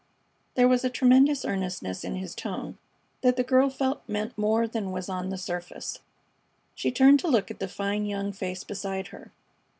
[0.55, 2.79] There was a tremendous earnestness in his tone
[3.21, 5.99] that the girl felt meant more than was on the surface.
[6.73, 9.31] She turned to look at the fine young face beside her.